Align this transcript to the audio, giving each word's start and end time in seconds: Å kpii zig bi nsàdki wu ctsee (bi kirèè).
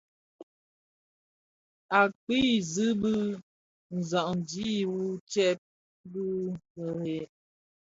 Å 1.99 2.01
kpii 2.19 2.55
zig 2.73 2.93
bi 3.01 3.13
nsàdki 3.97 4.69
wu 4.91 5.01
ctsee 5.21 5.53
(bi 6.11 6.23
kirèè). 6.71 7.21